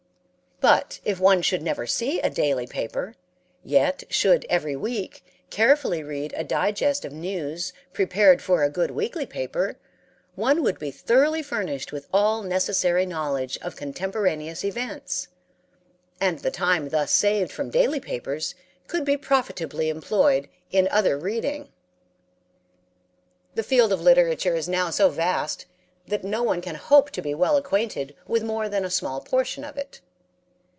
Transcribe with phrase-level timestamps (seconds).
[0.63, 3.15] But if one should never see a daily paper,
[3.63, 9.25] yet should every week carefully read a digest of news prepared for a good weekly
[9.25, 9.77] paper,
[10.35, 15.29] one would be thoroughly furnished with all necessary knowledge of contemporaneous events,
[16.19, 18.53] and the time thus saved from daily papers
[18.85, 21.69] could be profitably employed in other reading.
[23.55, 25.65] The field of literature is now so vast
[26.05, 29.63] that no one can hope to be well acquainted with more than a small portion
[29.63, 30.01] of it.